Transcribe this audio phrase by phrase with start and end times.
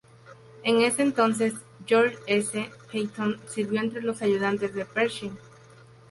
[0.63, 1.53] En ese entonces,
[1.85, 2.71] George S.
[2.91, 5.37] Patton sirvió entre los ayudantes de Pershing.